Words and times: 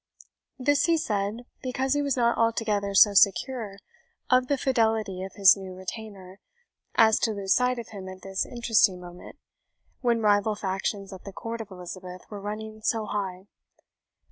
This 0.57 0.85
he 0.85 0.97
said, 0.97 1.45
because 1.61 1.93
he 1.93 2.01
was 2.01 2.17
not 2.17 2.35
altogether 2.35 2.95
so 2.95 3.13
secure 3.13 3.77
of 4.31 4.47
the 4.47 4.57
fidelity 4.57 5.21
of 5.21 5.33
his 5.35 5.55
new 5.55 5.75
retainer 5.75 6.39
as 6.95 7.19
to 7.19 7.33
lose 7.33 7.53
sight 7.53 7.77
of 7.77 7.89
him 7.89 8.09
at 8.09 8.23
this 8.23 8.43
interesting 8.43 8.99
moment, 8.99 9.35
when 9.99 10.19
rival 10.21 10.55
factions 10.55 11.13
at 11.13 11.23
the 11.23 11.31
court 11.31 11.61
of 11.61 11.69
Elizabeth 11.69 12.23
were 12.31 12.41
running 12.41 12.81
so 12.81 13.05
high. 13.05 13.45